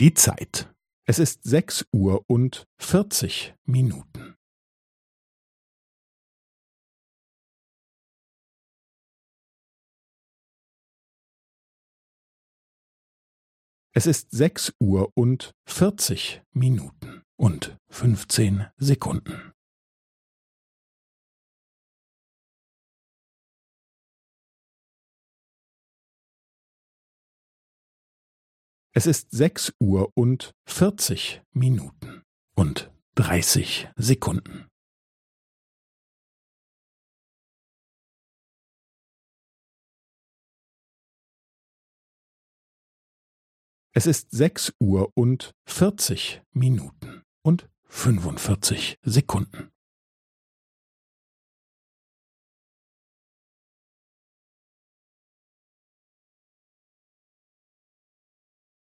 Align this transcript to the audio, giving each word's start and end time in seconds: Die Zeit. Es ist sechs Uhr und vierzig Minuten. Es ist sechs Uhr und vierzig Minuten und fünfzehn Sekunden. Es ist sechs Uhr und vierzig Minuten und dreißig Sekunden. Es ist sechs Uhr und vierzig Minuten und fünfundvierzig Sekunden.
Die 0.00 0.14
Zeit. 0.14 0.72
Es 1.08 1.18
ist 1.18 1.42
sechs 1.42 1.84
Uhr 1.92 2.22
und 2.28 2.68
vierzig 2.80 3.56
Minuten. 3.64 4.36
Es 13.92 14.06
ist 14.06 14.30
sechs 14.30 14.72
Uhr 14.78 15.10
und 15.16 15.50
vierzig 15.66 16.42
Minuten 16.52 17.24
und 17.36 17.76
fünfzehn 17.90 18.68
Sekunden. 18.76 19.52
Es 28.98 29.06
ist 29.06 29.30
sechs 29.30 29.72
Uhr 29.78 30.10
und 30.16 30.56
vierzig 30.66 31.40
Minuten 31.52 32.24
und 32.56 32.90
dreißig 33.14 33.86
Sekunden. 33.94 34.66
Es 43.92 44.08
ist 44.08 44.32
sechs 44.32 44.72
Uhr 44.80 45.12
und 45.14 45.52
vierzig 45.64 46.42
Minuten 46.50 47.22
und 47.44 47.70
fünfundvierzig 47.84 48.98
Sekunden. 49.02 49.70